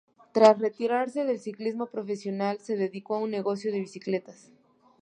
Tras 0.33 0.57
retirarse 0.57 1.25
del 1.25 1.39
ciclismo 1.39 1.85
profesional, 1.85 2.57
se 2.59 2.75
dedicó 2.75 3.13
a 3.13 3.19
un 3.19 3.29
negocio 3.29 3.71
de 3.71 3.81
bicicletas. 3.81 4.49